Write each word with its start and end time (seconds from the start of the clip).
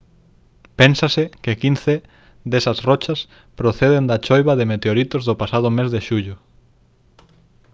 pénsase 0.79 1.23
que 1.43 1.59
quince 1.61 1.95
desas 2.51 2.77
rochas 2.87 3.19
proceden 3.59 4.03
da 4.09 4.21
choiva 4.25 4.53
de 4.59 4.69
meteoritos 4.71 5.21
do 5.29 5.35
pasado 5.41 5.67
mes 5.77 5.87
de 5.93 5.99
xullo 6.07 6.35